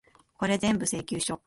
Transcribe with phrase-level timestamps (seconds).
[0.35, 1.39] これぜんぶ、請求書。